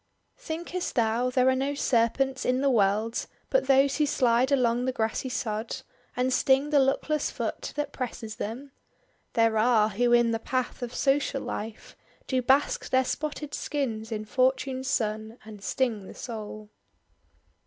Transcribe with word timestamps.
"Thinkest 0.39 0.95
thou 0.95 1.29
there 1.29 1.47
are 1.47 1.53
no 1.55 1.75
serpents 1.75 2.43
in 2.43 2.61
the 2.61 2.71
world 2.71 3.27
But 3.51 3.67
those 3.67 3.97
who 3.97 4.07
slide 4.07 4.51
along 4.51 4.85
the 4.85 4.91
grassy 4.91 5.29
sod, 5.29 5.75
And 6.15 6.33
sting 6.33 6.71
the 6.71 6.79
luckless 6.79 7.29
foot 7.29 7.71
that 7.75 7.93
presses 7.93 8.37
them? 8.37 8.71
There 9.33 9.59
are, 9.59 9.89
who 9.89 10.11
in 10.11 10.31
the 10.31 10.39
path 10.39 10.81
of 10.81 10.95
social 10.95 11.43
life 11.43 11.95
Do 12.25 12.41
bask 12.41 12.89
their 12.89 13.05
spotted 13.05 13.53
skins 13.53 14.11
in 14.11 14.25
fortune's 14.25 14.87
son, 14.87 15.37
And 15.45 15.63
sting 15.63 16.07
the 16.07 16.15
soul." 16.15 16.71